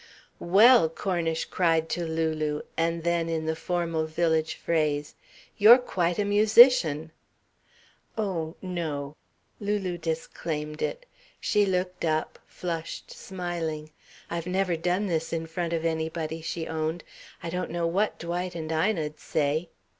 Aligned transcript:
"Well!" 0.39 0.89
Cornish 0.89 1.45
cried 1.45 1.87
to 1.89 2.05
Lulu; 2.07 2.63
and 2.75 3.03
then, 3.03 3.29
in 3.29 3.45
the 3.45 3.55
formal 3.55 4.07
village 4.07 4.55
phrase: 4.55 5.13
"You're 5.57 5.77
quite 5.77 6.17
a 6.17 6.25
musician." 6.25 7.11
"Oh, 8.17 8.55
no!" 8.63 9.15
Lulu 9.59 9.99
disclaimed 9.99 10.81
it. 10.81 11.05
She 11.39 11.67
looked 11.67 12.03
up, 12.03 12.39
flushed, 12.47 13.11
smiling. 13.11 13.91
"I've 14.27 14.47
never 14.47 14.75
done 14.75 15.05
this 15.05 15.31
in 15.31 15.45
front 15.45 15.71
of 15.71 15.85
anybody," 15.85 16.41
she 16.41 16.65
owned. 16.65 17.03
"I 17.43 17.51
don't 17.51 17.69
know 17.69 17.85
what 17.85 18.17
Dwight 18.17 18.55
and 18.55 18.71
Ina'd 18.71 19.19
say...." 19.19 19.69